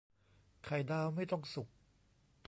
[0.63, 1.67] ไข่ดาวไม่ต้องสุก